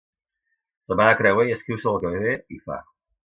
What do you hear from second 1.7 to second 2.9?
sobre el que ve i fa.